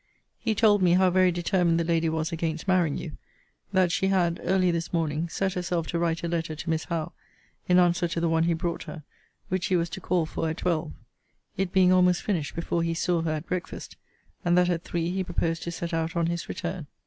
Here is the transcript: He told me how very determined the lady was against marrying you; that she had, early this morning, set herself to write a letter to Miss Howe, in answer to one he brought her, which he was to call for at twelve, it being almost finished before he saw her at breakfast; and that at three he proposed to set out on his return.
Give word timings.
He 0.39 0.55
told 0.55 0.81
me 0.81 0.93
how 0.93 1.11
very 1.11 1.31
determined 1.31 1.79
the 1.79 1.83
lady 1.83 2.09
was 2.09 2.31
against 2.31 2.67
marrying 2.67 2.97
you; 2.97 3.19
that 3.71 3.91
she 3.91 4.07
had, 4.07 4.39
early 4.43 4.71
this 4.71 4.91
morning, 4.91 5.29
set 5.29 5.53
herself 5.53 5.85
to 5.85 5.99
write 5.99 6.23
a 6.23 6.27
letter 6.27 6.55
to 6.55 6.69
Miss 6.71 6.85
Howe, 6.85 7.11
in 7.69 7.77
answer 7.77 8.07
to 8.07 8.27
one 8.27 8.45
he 8.45 8.55
brought 8.55 8.85
her, 8.85 9.03
which 9.49 9.67
he 9.67 9.75
was 9.75 9.89
to 9.91 10.01
call 10.01 10.25
for 10.25 10.49
at 10.49 10.57
twelve, 10.57 10.93
it 11.55 11.71
being 11.71 11.93
almost 11.93 12.23
finished 12.23 12.55
before 12.55 12.81
he 12.81 12.95
saw 12.95 13.21
her 13.21 13.29
at 13.33 13.45
breakfast; 13.45 13.95
and 14.43 14.57
that 14.57 14.69
at 14.71 14.83
three 14.83 15.11
he 15.11 15.23
proposed 15.23 15.61
to 15.61 15.71
set 15.71 15.93
out 15.93 16.15
on 16.15 16.25
his 16.25 16.49
return. 16.49 16.87